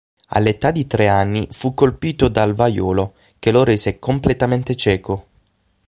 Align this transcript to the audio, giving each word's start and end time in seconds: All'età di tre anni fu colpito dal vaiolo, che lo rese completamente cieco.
All'età 0.29 0.71
di 0.71 0.87
tre 0.87 1.07
anni 1.09 1.47
fu 1.51 1.75
colpito 1.75 2.27
dal 2.27 2.55
vaiolo, 2.55 3.13
che 3.37 3.51
lo 3.51 3.63
rese 3.63 3.99
completamente 3.99 4.75
cieco. 4.75 5.27